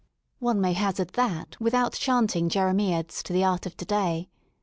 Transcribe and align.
One 0.39 0.59
may 0.59 0.73
hazard 0.73 1.09
that 1.09 1.57
without 1.61 1.93
chanting 1.93 2.49
jeremiads 2.49 3.21
to 3.21 3.31
the 3.33 3.43
art 3.43 3.67
of 3.67 3.77
to 3.77 3.85
day. 3.85 4.29